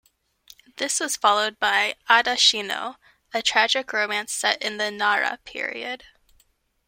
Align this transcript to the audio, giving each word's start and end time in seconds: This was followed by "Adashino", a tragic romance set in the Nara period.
This 0.77 0.99
was 0.99 1.15
followed 1.15 1.59
by 1.59 1.93
"Adashino", 2.09 2.95
a 3.35 3.43
tragic 3.43 3.93
romance 3.93 4.33
set 4.33 4.59
in 4.59 4.77
the 4.77 4.89
Nara 4.89 5.37
period. 5.43 6.05